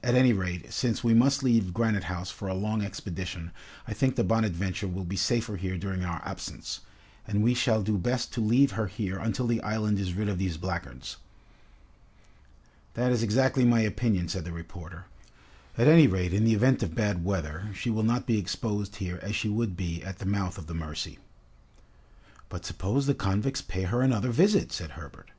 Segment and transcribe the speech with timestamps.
[0.00, 3.50] "At any rate, since we must leave Granite House for a long expedition,
[3.84, 6.82] I think the 'Bonadventure' will be safer here during our absence,
[7.26, 10.38] and we shall do best to leave her here until the island is rid of
[10.38, 11.16] these blackguards."
[12.94, 15.06] "That is exactly my opinion," said the reporter.
[15.76, 19.18] "At any rate in the event of bad weather, she will not be exposed here
[19.20, 21.18] as she would be at the mouth of the Mercy."
[22.48, 25.32] "But suppose the convicts pay her another visit," said Herbert.